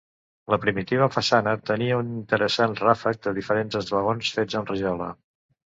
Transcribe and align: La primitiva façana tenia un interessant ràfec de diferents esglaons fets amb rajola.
La 0.53 0.57
primitiva 0.63 1.07
façana 1.15 1.53
tenia 1.71 1.99
un 2.05 2.09
interessant 2.21 2.75
ràfec 2.83 3.23
de 3.29 3.37
diferents 3.41 3.79
esglaons 3.85 4.35
fets 4.41 4.63
amb 4.63 4.75
rajola. 4.75 5.17